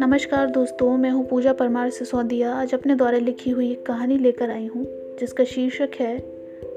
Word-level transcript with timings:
नमस्कार 0.00 0.50
दोस्तों, 0.50 0.96
मैं 0.96 1.10
हूँ 1.10 1.28
पूजा 1.28 1.52
परमार 1.52 1.90
सिसोदिया। 1.90 2.54
आज 2.54 2.74
अपने 2.74 2.94
द्वारा 2.94 3.18
लिखी 3.18 3.50
हुई 3.50 3.70
एक 3.70 3.86
कहानी 3.86 4.18
लेकर 4.18 4.50
आई 4.50 4.66
हूँ, 4.66 4.86
जिसका 5.20 5.44
शीर्षक 5.44 5.90
है 6.00 6.16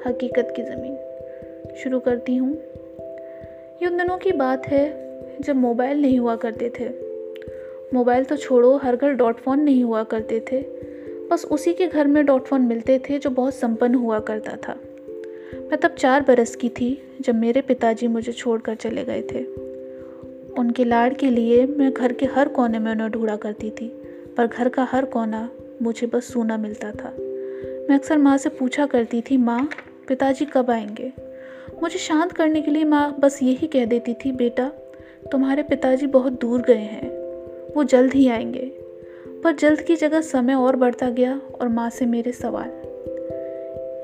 हकीकत 0.08 0.54
की 0.56 0.64
ज़मीन। 0.64 0.98
शुरू 1.84 2.00
करती 2.00 2.36
हूँ। 2.36 2.54
ये 3.82 3.88
उन 3.88 3.98
दिनों 3.98 4.18
की 4.18 4.32
बात 4.32 4.68
है 4.68 5.12
जब 5.42 5.56
मोबाइल 5.56 6.02
नहीं 6.02 6.20
हुआ 6.20 6.36
करते 6.36 6.72
थे। 6.80 6.90
मोबाइल 7.94 8.24
तो 8.24 8.38
छोड़ो, 8.38 8.76
हर 8.76 8.96
घर 8.96 9.12
डॉट 9.12 9.36
फ़ोन 9.38 9.60
नहीं 9.60 9.84
हुआ 9.84 10.04
करते 10.04 10.40
थे। 10.40 10.66
बस 11.32 11.46
उसी 11.52 11.74
के 11.74 11.88
घर 11.88 12.08
में 12.08 12.26
डॉट 12.26 12.44
फ़ोन 12.44 12.62
मिलते 12.62 13.00
थे 13.00 13.20
जो 13.20 13.30
बहुत 13.30 13.54
संपन्न 13.54 13.96
हुआ 13.96 14.20
करता 14.20 14.58
था। 14.68 14.80
मैं 15.54 15.78
तब 15.78 15.92
चार 15.92 16.22
बरस 16.22 16.56
की 16.56 16.70
थी 16.70 17.18
जब 17.22 17.36
मेरे 17.36 17.62
पिताजी 17.62 18.08
मुझे 18.08 18.32
छोड़कर 18.32 18.76
चले 18.76 19.04
गए 19.04 19.22
थे। 19.22 19.46
उनके 20.60 20.84
लाड़ 20.84 21.14
के 21.14 21.30
लिए 21.30 21.66
मैं 21.66 21.94
घर 21.94 22.14
के 22.14 22.26
हर 22.26 22.48
कोने 22.48 22.80
में 22.80 22.92
उन्हें 22.92 23.12
ढूंढा 23.12 23.36
करती 23.36 23.70
थी, 23.70 23.88
पर 24.38 24.48
घर 24.48 24.70
का 24.70 24.88
हर 24.92 25.06
कोना 25.06 25.50
मुझे 25.82 26.08
बस 26.08 26.34
सूना 26.34 26.58
मिलता 26.58 26.92
था। 26.92 27.16
मैं 27.90 27.96
अक्सर 27.96 28.18
माँ 28.18 28.38
से 28.38 28.50
पूछा 28.50 28.86
करती 28.86 29.22
थी, 29.22 29.38
माँ, 29.38 29.70
पिताजी 30.08 30.46
कब 30.46 30.72
आएँगे? 30.72 31.14
मुझे 31.84 32.00
शांत 32.00 32.32
करने 32.32 32.62
के 32.62 32.72
लिए 32.72 32.84
माँ 32.84 33.18
बस 33.20 33.40
यही 33.44 33.68
कह 33.68 33.86
देती 33.86 34.14
थी, 34.14 34.32
बेटा, 34.32 34.72
तुम्हारे 35.32 35.64
पिताजी 35.64 36.08
बहुत 36.08 36.42
दूर 36.42 36.62
गए 36.62 36.74
हैं, 36.74 37.10
वो 37.74 37.84
जल्द 37.84 38.14
ही 38.14 38.28
आएँगे। 38.28 38.72
पर 39.44 39.56
जल्द 39.56 39.82
की 39.82 39.96
जगह 39.96 40.22
समय 40.22 40.54
और 40.54 40.76
बढ़ता 40.76 41.10
गया 41.10 41.42
और 41.62 41.68
माँ 41.68 41.90
से 41.90 42.06
मेरे 42.06 42.32
सवाल। 42.32 42.77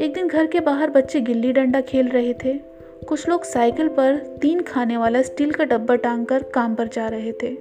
एक 0.03 0.13
दिन 0.13 0.27
घर 0.27 0.48
के 0.48 0.59
बाहर 0.59 0.89
बच्चे 0.89 1.20
गिल्ली 1.21 1.52
डंडा 1.52 1.81
खेल 1.81 2.07
रहे 2.07 2.34
थे। 2.34 2.53
कुछ 3.07 3.30
लोग 3.30 3.44
साइकिल 3.44 3.88
पर 3.88 4.17
तीन 4.41 4.61
खाने 4.61 4.98
वाला 4.98 5.21
स्टील 5.21 5.52
का 5.52 5.63
डब्बा 5.63 5.95
टांग 5.95 6.25
कर 6.25 6.44
काम 6.44 6.75
पर 6.75 6.88
जा 6.88 7.07
रहे 7.07 7.31
थे। 7.31 7.57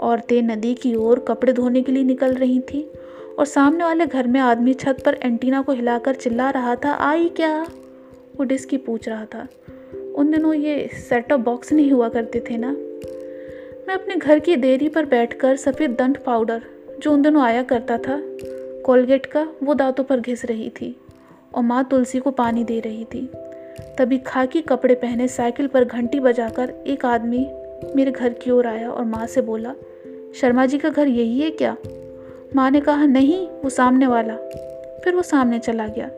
औरतें 0.00 0.42
नदी 0.42 0.74
की 0.74 0.94
ओर 0.94 1.18
कपड़े 1.18 1.52
धोने 1.52 1.82
के 1.82 1.92
लिए 1.92 2.02
निकल 2.02 2.34
रही 2.34 2.60
थी 2.60 2.90
और 3.38 3.44
सामने 3.44 3.84
वाले 3.84 4.06
घर 4.06 4.26
में 4.26 4.40
आदमी 4.40 4.74
छत 4.74 4.96
पर 5.04 5.18
एंटीना 5.22 5.62
को 5.62 5.72
हिलाकर 5.72 6.14
चिल्ला 6.14 6.50
रहा 6.50 6.74
था, 6.74 6.92
आई 6.92 7.28
क्या? 7.28 7.62
वो 8.36 8.44
डिस्की 8.44 8.76
पूछ 8.76 9.08
रहा 9.08 9.24
था। 9.24 9.48
उन 10.14 10.30
दिनों 10.30 10.54
ये 10.54 10.90
सेट 11.08 11.28
टॉप 11.28 11.40
बॉक्स 11.40 11.72
नहीं 11.72 11.92
हुआ 11.92 12.08
करते 12.08 12.40
थे 12.40 12.56
ना? 12.56 12.70
मैं 13.88 13.94
अपने 13.94 14.16
घर 14.16 14.38
की 14.38 14.56
देरी 14.56 14.88
पर 14.88 15.04
बैठकर 15.04 15.56
सफ़ेद 15.56 15.90
दंत 15.90 16.22
पाउडर, 16.24 16.62
जो 16.98 17.12
उन 17.12 17.22
दिनों 17.22 17.42
आया 17.42 17.62
करता 17.62 17.98
था, 17.98 18.22
कोलगेट 18.84 19.26
का, 19.26 19.48
वो 19.62 19.74
दांतों 19.74 20.04
पर 20.04 20.20
घिस 20.20 20.44
रही 20.44 20.70
थी। 20.70 20.96
और 21.54 21.62
माँ 21.62 21.88
तुलसी 21.90 22.18
को 22.18 22.30
पानी 22.30 22.64
दे 22.64 22.80
रही 22.80 23.04
थी। 23.04 23.30
तभी 23.98 24.18
खाकी 24.18 24.60
कपड़े 24.60 24.94
पहने 24.94 25.28
साइकिल 25.28 25.66
पर 25.66 25.84
घंटी 25.84 26.20
बजाकर 26.20 26.74
एक 26.86 27.04
आदमी 27.04 27.50
मेरे 27.96 28.10
घर 28.10 28.32
की 28.32 28.50
ओर 28.50 28.66
आया 28.66 28.90
और 28.90 29.04
माँ 29.04 29.26
से 29.26 29.40
बोला, 29.40 29.74
शर्मा 30.40 30.66
जी 30.66 30.78
का 30.78 30.88
घर 30.88 31.08
यही 31.08 31.40
है 31.40 31.50
क्या? 31.50 31.76
माँ 32.56 32.70
ने 32.70 32.80
कहा, 32.80 33.06
नहीं, 33.06 33.48
वो 33.48 33.68
सामने 33.68 34.06
वाला। 34.06 34.34
फिर 35.04 35.14
वो 35.14 35.22
सामने 35.22 35.58
चला 35.58 35.86
गया। 35.86 36.10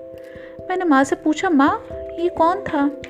मैंने 0.68 0.84
माँ 0.84 1.04
से 1.04 1.16
पूछा, 1.16 1.50
माँ, 1.50 1.86
ये 1.92 2.28
कौन 2.28 2.60
था? 2.60 3.02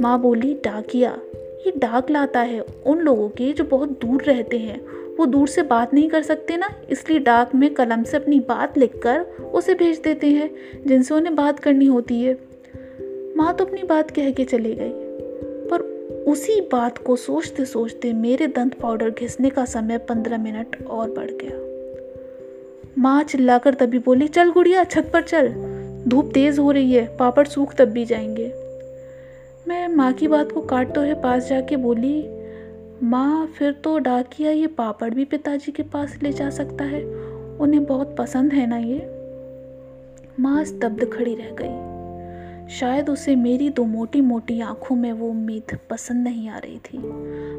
माँ 0.00 0.20
बोली, 0.20 0.54
डाकिया। 0.54 1.18
ये 1.66 1.72
डाक 1.78 2.10
लाता 2.10 2.40
है 2.40 2.60
उन 2.60 2.98
लोगों 2.98 3.28
के 3.28 3.52
जो 3.52 3.64
बहुत 3.64 3.88
दूर 3.88 4.22
रहते 4.22 4.58
हैं। 4.58 4.80
वो 5.18 5.26
दूर 5.26 5.48
से 5.48 5.62
बात 5.62 5.94
नहीं 5.94 6.08
कर 6.08 6.22
सकते 6.22 6.56
ना, 6.56 6.70
इसलिए 6.90 7.18
डाक 7.18 7.54
में 7.54 7.74
कलम 7.74 8.02
से 8.02 8.16
अपनी 8.16 8.40
बात 8.40 8.78
लिखकर 8.78 9.20
उसे 9.54 9.74
भेज 9.74 9.98
देते 9.98 10.26
हैं, 10.26 10.50
जिनसे 10.86 11.14
उन्हें 11.14 11.36
बात 11.36 11.58
करनी 11.58 11.86
होती 11.86 12.22
है। 12.22 12.38
माँ 13.36 13.54
तो 13.54 13.64
अपनी 13.64 13.82
बात 13.82 14.10
कह 14.10 14.30
के 14.30 14.44
चली 14.44 14.74
गई। 14.74 14.92
पर 15.68 15.80
उसी 16.26 16.60
बात 16.60 16.98
को 16.98 17.16
सोचते 17.16 17.64
सोचते 17.64 18.12
मेरे 18.12 18.46
दंत 18.46 18.74
पाउडर 18.74 19.10
घिसने 19.10 19.50
का 19.50 19.64
समय 19.64 19.98
पंद्रह 19.98 20.38
मिनट 20.38 20.86
और 20.86 21.10
बढ़ 21.10 21.30
गया। 21.30 21.66
माँ 22.98 23.22
चिल्लाकर 23.22 23.74
तभी 23.74 23.98
बोली, 23.98 24.28
चल 24.28 24.50
गुड़िया, 24.50 24.84
छत 24.84 25.10
पर 25.12 25.22
चल। 25.22 25.48
धूप 26.08 26.30
तेज 26.34 26.58
हो 26.58 26.70
रही 26.70 26.92
है, 26.92 27.16
पापड़ 27.16 27.46
सूख 27.46 27.74
तब 27.74 27.84
भी 27.84 28.04
जाएँगे। 28.04 28.52
मैं 29.68 29.88
माँ 29.88 30.12
की 30.12 30.28
बात 30.28 30.52
को 30.52 30.60
काटते 30.60 31.00
हुए 31.00 31.14
पास 31.14 31.48
जाके 31.48 31.76
बोली 31.76 32.35
माँ, 33.02 33.46
फिर 33.46 33.72
तो 33.72 33.98
डाकिया 33.98 34.50
ये 34.50 34.66
पापड़ 34.66 35.14
भी 35.14 35.24
पिताजी 35.24 35.72
के 35.72 35.82
पास 35.82 36.18
ले 36.22 36.32
जा 36.32 36.50
सकता 36.50 36.84
है। 36.84 37.04
उन्हें 37.58 37.84
बहुत 37.84 38.16
पसंद 38.16 38.52
है 38.52 38.66
ना 38.66 38.76
ये? 38.76 39.10
माँ 40.40 40.64
स्तब्ध 40.64 41.10
खड़ी 41.12 41.34
रह 41.34 41.56
गई। 41.60 41.96
शायद 42.68 43.10
उसे 43.10 43.36
मेरी 43.36 43.70
दो 43.70 43.84
मोटी 43.84 44.20
मोटी 44.20 44.60
आँखों 44.60 44.96
में 44.96 45.12
वो 45.12 45.28
उम्मीद 45.28 45.78
पसंद 45.90 46.24
नहीं 46.24 46.48
आ 46.48 46.58
रही 46.58 46.78
थी। 46.78 46.98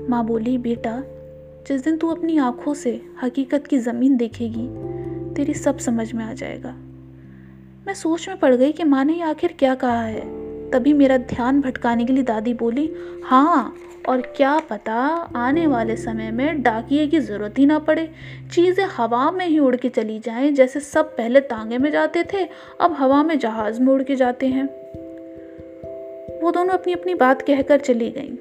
माँ 0.09 0.25
बोली, 0.25 0.57
बेटा, 0.57 1.03
जिस 1.67 1.83
दिन 1.83 1.97
तू 1.97 2.07
अपनी 2.07 2.37
आँखों 2.37 2.73
से 2.73 3.01
हकीकत 3.23 3.67
की 3.67 3.77
ज़मीन 3.77 4.17
देखेगी, 4.17 4.67
तेरी 5.33 5.53
सब 5.53 5.77
समझ 5.77 6.13
में 6.13 6.25
आ 6.25 6.33
जाएगा। 6.33 6.71
मैं 7.87 7.93
सोच 7.93 8.29
में 8.29 8.39
पड़ 8.39 8.55
गई 8.55 8.71
कि 8.71 8.83
माँ 8.83 9.05
ने 9.05 9.21
आखिर 9.21 9.55
क्या 9.59 9.75
कहा 9.75 10.01
है। 10.01 10.47
तभी 10.71 10.93
मेरा 10.93 11.17
ध्यान 11.17 11.61
भटकाने 11.61 12.05
के 12.05 12.13
लिए 12.13 12.23
दादी 12.23 12.53
बोली 12.53 12.93
हाँ 13.23 13.75
और 14.07 14.21
क्या 14.21 14.59
पता 14.59 14.93
आने 15.35 15.67
वाले 15.67 15.95
समय 15.95 16.31
में 16.31 16.61
डाकिए 16.61 17.07
की 17.07 17.19
ज़रूरत 17.19 17.53
ही 17.57 17.65
ना 17.65 17.79
पड़े। 17.79 18.09
चीज़ें 18.53 18.85
हवा 18.85 19.31
में 19.31 19.45
ही 19.45 19.59
उड़ 19.59 19.75
के 19.75 19.89
चली 19.89 20.19
जाएँ, 20.19 20.51
जैसे 20.51 20.79
सब 20.79 21.17
पहले 21.17 21.39
तांगे 21.39 21.77
में 21.77 21.91
जाते 21.91 22.23
थे, 22.23 22.47
अब 22.79 22.93
हवा 22.93 23.23
में 23.23 23.39
जहाज़ 23.39 23.81
में 23.81 23.93
उड़ 23.93 24.03
के 24.03 24.15
जाते 24.15 24.47
हैं। 24.47 24.65
वो 26.41 26.51
दोनों 26.51 26.73
अपनी 26.73 26.93
अपनी 26.93 27.13
बात 27.13 27.41
कहकर 27.41 27.79
चली 27.79 28.09
गईं। 28.09 28.35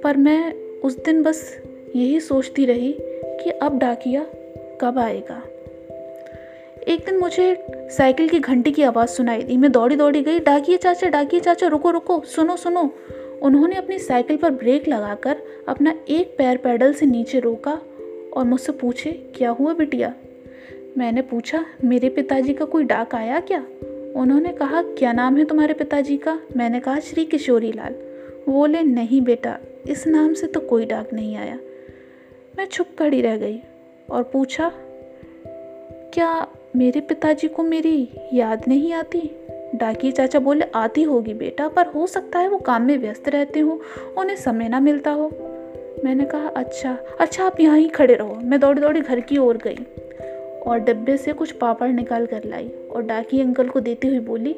पर 0.00 0.16
मैं 0.16 0.52
उस 0.80 1.04
दिन 1.04 1.22
बस 1.22 1.62
यही 1.96 2.20
सोचती 2.20 2.64
रही 2.64 2.96
कि 3.24 3.50
अब 3.50 3.78
डाकिया 3.78 4.26
कब 4.80 4.98
आएगा। 4.98 5.42
एक 6.88 7.00
दिन 7.06 7.16
मुझे 7.16 7.66
साइकिल 7.70 8.28
की 8.28 8.38
घंटी 8.38 8.70
की 8.70 8.82
आवाज़ 8.82 9.08
सुनाई 9.08 9.42
दी। 9.42 9.56
मैं 9.56 9.72
दौड़ी 9.72 9.96
दौड़ी 9.96 10.22
गई, 10.22 10.38
डाकिए 10.38 10.76
चाचा 10.76 11.08
डाकिए 11.08 11.40
चाचा, 11.40 11.66
रुको 11.66 11.90
रुको, 11.90 12.22
सुनो 12.26 12.56
सुनो। 12.56 12.94
उन्होंने 13.44 13.76
अपनी 13.76 13.98
साइकिल 13.98 14.36
पर 14.36 14.50
ब्रेक 14.50 14.88
लगाकर 14.88 15.36
अपना 15.68 15.94
एक 16.08 16.34
पैर 16.38 16.56
पैडल 16.56 16.92
से 16.92 17.06
नीचे 17.06 17.40
रोका 17.40 17.72
और 18.36 18.44
मुझसे 18.44 18.72
पूछे, 18.72 19.12
क्या 19.12 19.50
हुआ 19.50 19.74
बिटिया? 19.74 20.14
मैंने 20.98 21.22
पूछा, 21.22 21.66
मेरे 21.84 22.08
पिताजी 22.08 22.54
का 22.54 22.64
कोई 22.64 22.84
डाक 22.84 23.14
आया 23.14 23.40
क्या? 23.40 23.66
उन्होंने 24.16 24.52
कहा, 24.52 24.82
क्या 24.82 25.12
नाम 25.12 25.36
है 25.36 25.44
तुम्हारे 25.44 25.74
पिताजी 25.74 26.16
का? 26.16 26.40
मैंने 26.56 26.80
कहा, 26.80 27.00
श्री 27.00 27.24
किशोरी 27.24 27.72
लाल। 27.72 27.92
बोले, 28.48 28.82
नहीं 28.82 29.20
बेटा, 29.20 29.58
इस 29.88 30.06
नाम 30.06 30.34
से 30.34 30.46
तो 30.46 30.60
कोई 30.60 30.84
डाक 30.84 31.12
नहीं 31.12 31.36
आया। 31.36 31.58
मैं 32.58 32.66
छुप 32.66 32.86
खड़ी 32.98 33.20
रह 33.20 33.36
गई 33.36 33.60
और 34.10 34.22
पूछा, 34.22 34.72
क्या 36.14 36.46
मेरे 36.76 37.00
पिताजी 37.00 37.48
को 37.48 37.62
मेरी 37.62 38.08
याद 38.32 38.64
नहीं 38.68 38.92
आती? 38.92 39.30
डाकी 39.74 40.10
चाचा 40.12 40.38
बोले, 40.38 40.64
आती 40.74 41.02
होगी 41.02 41.34
बेटा, 41.34 41.68
पर 41.68 41.86
हो 41.86 42.06
सकता 42.06 42.38
है 42.38 42.48
वो 42.48 42.58
काम 42.58 42.82
में 42.82 42.96
व्यस्त 42.98 43.28
रहते 43.28 43.60
हो, 43.60 43.80
उन्हें 44.18 44.36
समय 44.36 44.68
ना 44.68 44.80
मिलता 44.80 45.10
हो। 45.10 45.30
मैंने 46.04 46.24
कहा 46.24 46.48
अच्छा 46.48 46.96
अच्छा 47.20 47.44
आप 47.44 47.60
यहाँ 47.60 47.78
ही 47.78 47.88
खड़े 47.88 48.14
रहो, 48.14 48.34
मैं 48.34 48.60
दौड़ी 48.60 48.80
दौड़ी 48.80 49.00
घर 49.00 49.20
की 49.20 49.38
ओर 49.38 49.56
गई। 49.56 49.78
और 50.66 50.78
डब्बे 50.78 51.16
से 51.16 51.32
कुछ 51.32 51.50
पापड़ 51.52 51.88
निकाल 51.88 52.26
कर 52.26 52.44
लाई 52.44 52.68
और 52.90 53.02
डाकी 53.02 53.40
अंकल 53.40 53.68
को 53.68 53.80
देती 53.80 54.08
हुई 54.08 54.18
बोली, 54.20 54.54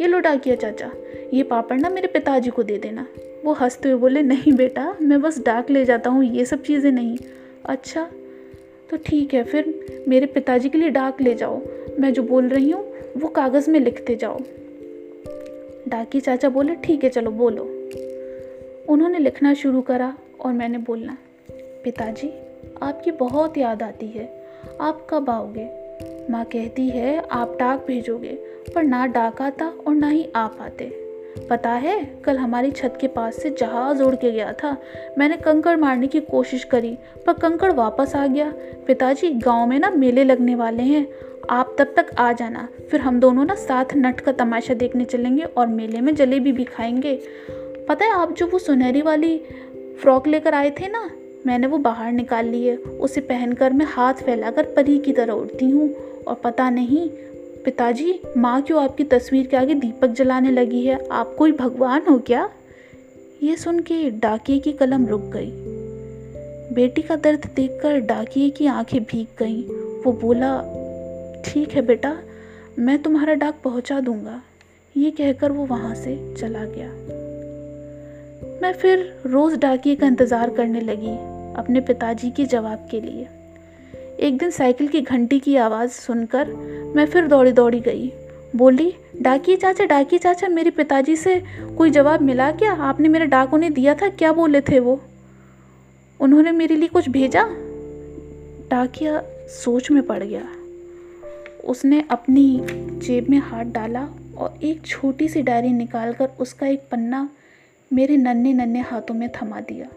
ये 0.00 0.06
लो 0.06 0.18
डाकिया 0.18 0.56
चाचा, 0.56 0.90
ये 1.34 1.42
पापड़ 1.42 1.80
ना 1.80 1.88
मेरे 1.88 2.08
पिताजी 2.08 2.50
को 2.50 2.62
दे 2.62 2.78
देना। 2.78 3.06
वो 3.44 3.52
हँसते 3.52 3.88
हुए 3.88 4.00
बोले, 4.00 4.22
नहीं 4.22 4.52
बेटा, 4.52 4.94
मैं 5.02 5.20
बस 5.22 5.42
डाक 5.44 5.70
ले 5.70 5.84
जाता 5.84 6.10
हूँ, 6.10 6.24
ये 6.24 6.44
सब 6.44 6.62
चीज़ें 6.62 6.90
नहीं। 6.92 7.16
अच्छा 7.64 8.08
तो 8.90 8.96
ठीक 8.96 9.34
है, 9.34 9.42
फिर 9.42 10.04
मेरे 10.08 10.26
पिताजी 10.26 10.68
के 10.68 10.78
लिए 10.78 10.90
डाक 10.90 11.20
ले 11.20 11.34
जाओ, 11.34 11.60
मैं 11.98 12.12
जो 12.12 12.22
बोल 12.22 12.48
रही 12.48 12.70
हूँ 12.70 12.84
वो 13.16 13.28
कागज़ 13.28 13.70
में 13.70 13.80
लिखते 13.80 14.16
जाओ। 14.16 14.38
डाकी 15.88 16.20
चाचा 16.20 16.48
बोले, 16.48 16.74
ठीक 16.74 17.04
है, 17.04 17.10
चलो, 17.10 17.30
बोलो। 17.30 17.62
उन्होंने 18.88 19.18
लिखना 19.18 19.54
शुरू 19.54 19.80
करा 19.80 20.16
और 20.40 20.52
मैंने 20.52 20.78
बोलना, 20.78 21.18
पिताजी, 21.84 22.32
आपकी 22.82 23.10
बहुत 23.10 23.58
याद 23.58 23.82
आती 23.82 24.06
है। 24.06 24.46
आप 24.80 25.06
कब 25.10 25.30
आओगे? 25.30 25.68
माँ 26.30 26.44
कहती 26.44 26.88
है, 26.88 27.22
आप 27.30 27.56
डाक 27.60 27.84
भेजोगे, 27.86 28.38
पर 28.74 28.82
ना 28.82 29.06
डाक 29.06 29.42
आता 29.42 29.72
और 29.86 29.94
ना 29.94 30.08
ही 30.08 30.28
आप 30.36 30.58
आते। 30.60 31.06
पता 31.50 31.70
है, 31.70 32.04
कल 32.24 32.36
हमारी 32.36 32.70
छत 32.70 32.98
के 33.00 33.08
पास 33.08 33.36
से 33.36 33.50
जहाज़ 33.50 34.02
उड़ 34.02 34.14
के 34.14 34.30
गया 34.30 34.52
था। 34.52 34.76
मैंने 35.18 35.36
कंकड़ 35.36 35.76
मारने 35.76 36.06
की 36.06 36.20
कोशिश 36.20 36.64
करी, 36.64 36.98
पर 37.26 37.32
कंकड़ 37.32 37.72
वापस 37.72 38.16
आ 38.16 38.26
गया। 38.26 38.54
पिताजी, 38.86 39.30
गाँव 39.30 39.66
में 39.66 39.78
ना 39.78 39.90
मेले 39.90 40.24
लगने 40.24 40.54
वाले 40.54 40.82
हैं 40.82 41.06
आप 41.50 41.76
तब 41.78 41.92
तक 41.96 42.06
आ 42.18 42.32
जाना। 42.32 42.68
फिर 42.90 43.00
हम 43.00 43.20
दोनों 43.20 43.44
ना 43.44 43.54
साथ 43.54 43.84
नट 43.96 44.20
का 44.20 44.32
तमाशा 44.32 44.74
देखने 44.74 45.04
चलेंगे 45.04 45.42
और 45.42 45.66
मेले 45.66 46.00
में 46.00 46.14
जलेबी 46.14 46.52
भी 46.52 46.64
खाएँगे। 46.64 47.20
पता 47.88 48.04
है 48.04 48.12
आप 48.12 48.32
जो 48.32 48.46
वो 48.46 48.58
सुनहरी 48.58 49.02
वाली 49.02 49.40
फ्रॉक 50.02 50.26
लेकर 50.26 50.54
आए 50.54 50.70
थे 50.70 50.88
ना, 50.88 51.10
मैंने 51.46 51.66
वो 51.66 51.78
बाहर 51.78 52.12
निकाल 52.12 52.46
ली 52.46 52.66
है 52.66 52.76
उसे 52.76 53.20
पहनकर 53.20 53.72
मैं 53.72 53.86
हाथ 53.86 54.14
फैलाकर 54.14 54.62
परी 54.62 54.98
की 54.98 55.12
तरह 55.12 55.32
उड़ती 55.32 55.70
हूँ। 55.70 55.94
और 56.28 56.34
पता 56.34 56.70
नहीं, 56.70 57.08
पिताजी, 57.64 58.20
माँ 58.36 58.62
क्यों 58.62 58.84
आपकी 58.84 59.04
तस्वीर 59.04 59.46
के 59.46 59.56
आगे 59.56 59.74
दीपक 59.74 60.08
जलाने 60.08 60.50
लगी 60.50 60.84
है? 60.84 61.08
आप 61.12 61.34
कोई 61.38 61.52
भगवान 61.52 62.02
हो 62.10 62.18
क्या? 62.18 62.50
ये 63.42 63.56
सुन 63.56 63.80
के 63.80 64.10
डाकिए 64.10 64.58
की 64.58 64.72
कलम 64.72 65.06
रुक 65.06 65.22
गई। 65.22 65.52
बेटी 66.74 67.02
का 67.02 67.16
दर्द 67.16 67.50
देखकर 67.56 68.00
डाकिए 68.00 68.50
की 68.50 68.66
आँखें 68.66 69.02
भीग 69.02 69.26
गईं। 69.38 69.64
वो 70.02 70.12
बोला 70.12 70.82
ठीक 71.46 71.70
है 71.70 71.82
बेटा, 71.82 72.16
मैं 72.78 73.02
तुम्हारा 73.02 73.34
डाक 73.34 73.60
पहुँचा 73.64 74.00
दूँगा। 74.00 74.40
ये 74.96 75.10
कहकर 75.10 75.52
वो 75.52 75.66
वहाँ 75.66 75.94
से 75.94 76.34
चला 76.34 76.64
गया। 76.64 76.88
मैं 78.62 78.72
फिर 78.72 79.20
रोज़ 79.26 79.56
डाकिए 79.56 79.96
का 79.96 80.06
इंतज़ार 80.06 80.50
करने 80.50 80.80
लगी 80.80 81.12
अपने 81.58 81.80
पिताजी 81.80 82.30
के 82.30 82.44
जवाब 82.44 82.88
के 82.90 83.00
लिए। 83.00 83.26
एक 84.20 84.38
दिन 84.38 84.50
साइकिल 84.50 84.88
की 84.88 85.00
घंटी 85.00 85.40
की 85.40 85.56
आवाज़ 85.56 85.90
सुनकर 85.90 86.52
मैं 86.96 87.06
फिर 87.06 87.26
दौड़ी 87.26 87.52
दौड़ी 87.52 87.80
गई। 87.80 88.12
बोली, 88.56 88.94
डाकिए 89.22 89.56
चाचा 89.56 89.84
डाकिए 89.84 90.18
चाचा, 90.18 90.48
मेरे 90.48 90.70
पिताजी 90.70 91.16
से 91.16 91.42
कोई 91.78 91.90
जवाब 91.90 92.20
मिला 92.20 92.50
क्या? 92.52 92.72
आपने 92.72 93.08
मेरा 93.08 93.24
डाक 93.24 93.54
उन्हें 93.54 93.72
दिया 93.72 93.94
था, 93.94 94.08
क्या 94.08 94.32
बोले 94.32 94.60
थे 94.60 94.78
वो? 94.78 95.00
उन्होंने 96.20 96.52
मेरे 96.52 96.76
लिए 96.76 96.88
कुछ 96.88 97.08
भेजा? 97.08 97.42
डाकिया 98.70 99.22
सोच 99.48 99.90
में 99.90 100.02
पड़ 100.02 100.22
गया। 100.22 100.48
उसने 101.66 102.04
अपनी 102.10 102.60
जेब 103.06 103.26
में 103.30 103.38
हाथ 103.38 103.64
डाला 103.64 104.08
और 104.38 104.58
एक 104.64 104.86
छोटी 104.86 105.28
सी 105.28 105.42
डायरी 105.42 105.72
निकालकर 105.72 106.28
उसका 106.40 106.66
एक 106.66 106.80
पन्ना 106.92 107.28
मेरे 107.92 108.16
नन्हे 108.16 108.52
नन्हे 108.52 108.80
हाथों 108.80 109.14
में 109.14 109.28
थमा 109.28 109.60
दिया। 109.60 109.88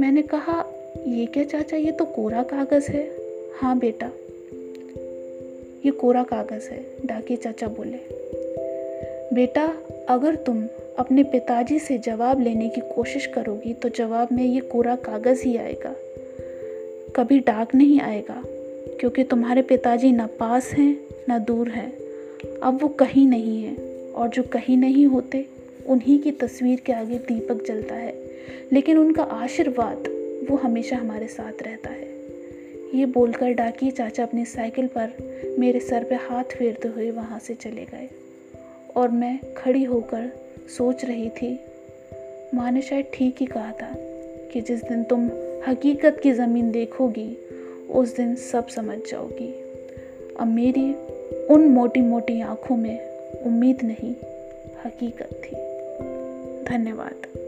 मैंने 0.00 0.22
कहा, 0.22 0.64
ये 1.06 1.26
क्या 1.26 1.44
चाचा, 1.44 1.76
ये 1.76 1.92
तो 1.92 2.04
कोरा 2.04 2.42
कागज़ 2.42 2.90
है? 2.90 3.10
हाँ 3.60 3.78
बेटा, 3.78 4.06
ये 5.86 5.90
कोरा 5.90 6.22
कागज़ 6.22 6.70
है 6.70 6.86
डाकी 7.06 7.36
चाचा 7.36 7.66
बोले। 7.66 8.00
बेटा, 9.34 9.72
अगर 10.08 10.34
तुम 10.34 10.64
अपने 10.98 11.22
पिताजी 11.22 11.78
से 11.78 11.98
जवाब 11.98 12.40
लेने 12.40 12.68
की 12.68 12.80
कोशिश 12.80 13.26
करोगी 13.26 13.74
तो 13.74 13.88
जवाब 13.88 14.28
में 14.32 14.44
ये 14.44 14.60
कोरा 14.60 14.96
कागज़ 14.96 15.42
ही 15.42 15.56
आएगा। 15.56 15.94
कभी 17.16 17.38
डाक 17.38 17.74
नहीं 17.74 18.00
आएगा। 18.00 18.42
क्योंकि 19.00 19.24
तुम्हारे 19.24 19.62
पिताजी 19.62 20.12
ना 20.12 20.26
पास 20.26 20.70
हैं, 20.70 21.00
ना 21.28 21.38
दूर 21.38 21.68
हैं। 21.68 21.92
अब 22.62 22.78
वो 22.82 22.88
कहीं 22.88 23.28
नहीं 23.28 23.62
हैं 23.62 23.76
और 24.12 24.28
जो 24.28 24.42
कहीं 24.42 24.76
नहीं 24.76 25.06
होते, 25.06 25.46
उन्हीं 25.86 26.18
की 26.18 26.30
तस्वीर 26.30 26.80
के 26.80 26.92
आगे 26.92 27.18
दीपक 27.18 27.64
जलता 27.66 27.94
है। 27.94 28.14
लेकिन 28.72 28.98
उनका 28.98 29.22
आशीर्वाद, 29.22 30.08
वो 30.50 30.56
हमेशा 30.56 30.96
हमारे 30.96 31.28
साथ 31.28 31.62
रहता 31.62 31.90
है। 31.90 32.14
ये 32.94 33.06
बोलकर 33.06 33.50
डाकी 33.50 33.90
चाचा 33.90 34.22
अपनी 34.22 34.44
साइकिल 34.44 34.86
पर 34.86 35.12
मेरे 35.58 35.80
सर 35.80 36.04
पे 36.04 36.14
हाथ 36.14 36.44
फेरते 36.44 36.88
हुए 36.88 37.10
वहाँ 37.10 37.38
से 37.38 37.54
चले 37.54 37.84
गए 37.84 38.08
और 38.96 39.08
मैं 39.08 39.38
खड़ी 39.56 39.84
होकर 39.84 40.30
सोच 40.76 41.04
रही 41.04 41.28
थी, 41.28 41.60
माँ 42.54 42.70
ने 42.70 42.82
शायद 42.82 43.06
ठीक 43.14 43.36
ही 43.40 43.46
कहा 43.46 43.72
था 43.72 43.94
कि 44.52 44.60
जिस 44.60 44.84
दिन 44.84 45.04
तुम 45.04 45.30
हकीकत 45.68 46.20
की 46.22 46.32
ज़मीन 46.32 46.70
देखोगी 46.70 47.43
उस 47.94 48.16
दिन 48.16 48.36
सब 48.36 48.68
समझ 48.68 48.98
जाओगी। 49.10 49.54
अब 50.40 50.46
मेरी 50.46 50.94
उन 51.46 51.68
मोटी 51.68 52.00
मोटी 52.00 52.40
आँखों 52.40 52.76
में 52.76 52.98
उम्मीद 53.46 53.78
नहीं, 53.82 54.14
हकीकत 54.84 55.40
थी। 55.44 55.56
धन्यवाद। 56.64 57.43